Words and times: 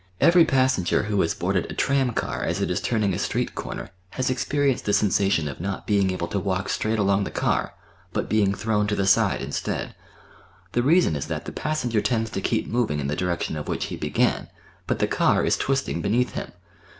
Every 0.19 0.45
passenger 0.45 1.03
who 1.03 1.21
has 1.21 1.35
boarded 1.35 1.69
a 1.71 1.75
tramcar 1.75 2.41
as 2.43 2.59
it 2.59 2.71
is 2.71 2.81
turning 2.81 3.13
a 3.13 3.19
street 3.19 3.53
corner 3.53 3.91
has 4.17 4.31
experienced 4.31 4.85
the 4.85 4.93
sensa 4.93 5.29
tion 5.31 5.47
of 5.47 5.61
not 5.61 5.85
being 5.85 6.09
able 6.09 6.25
to 6.29 6.39
walk 6.39 6.69
straight 6.69 6.97
along 6.97 7.23
the 7.23 7.29
car, 7.29 7.75
but 8.11 8.27
being 8.27 8.51
thrown 8.55 8.87
to 8.87 8.95
the 8.95 9.05
side 9.05 9.43
instead. 9.43 9.93
The 10.71 10.81
reason 10.81 11.15
is 11.15 11.27
that 11.27 11.45
the 11.45 11.51
passenger 11.51 12.01
tends 12.01 12.31
to 12.31 12.41
keep 12.41 12.65
moving 12.65 12.99
in 12.99 13.09
the 13.09 13.15
direction 13.15 13.55
of 13.55 13.67
which 13.67 13.85
he 13.93 13.95
began, 13.95 14.47
but 14.87 14.97
the 14.97 15.05
car 15.07 15.45
is 15.45 15.55
twisting 15.55 16.01
beneath 16.01 16.31
him. 16.33 16.51